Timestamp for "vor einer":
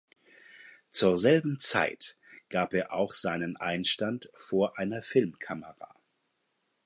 4.33-5.03